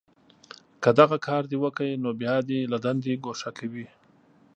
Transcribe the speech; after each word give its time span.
که 0.81 0.89
دغه 0.99 1.17
کار 1.27 1.43
دې 1.51 1.57
وکړ، 1.63 1.87
نو 2.03 2.09
بیا 2.21 2.35
دې 2.49 2.59
له 2.71 2.77
دندې 2.85 3.13
گوښه 3.23 3.51
کوي 3.57 3.87